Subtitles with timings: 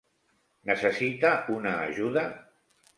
[0.69, 2.29] Necessita una ajuda?